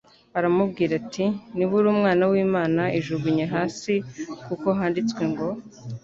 aramubwira 0.37 0.93
ati, 1.01 1.25
“Niba 1.55 1.73
uri 1.77 1.87
Umwana 1.95 2.23
w'Imana, 2.31 2.81
ijugunye 2.99 3.45
hasi 3.53 3.93
kuko 4.45 4.67
handitswe 4.79 5.23
ngo 5.31 5.47